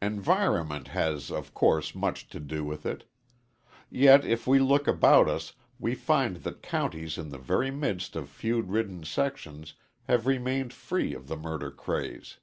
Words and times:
Environment 0.00 0.86
has, 0.86 1.32
of 1.32 1.54
course, 1.54 1.92
much 1.92 2.28
to 2.28 2.38
do 2.38 2.62
with 2.62 2.86
it. 2.86 3.02
Yet 3.90 4.24
if 4.24 4.46
we 4.46 4.60
look 4.60 4.86
about 4.86 5.26
us, 5.28 5.54
we 5.80 5.96
find 5.96 6.36
that 6.36 6.62
counties 6.62 7.18
in 7.18 7.30
the 7.30 7.38
very 7.38 7.72
midst 7.72 8.14
of 8.14 8.28
feud 8.28 8.70
ridden 8.70 9.02
sections 9.02 9.74
have 10.04 10.24
remained 10.28 10.72
free 10.72 11.14
of 11.14 11.26
the 11.26 11.36
murder 11.36 11.72
craze. 11.72 12.36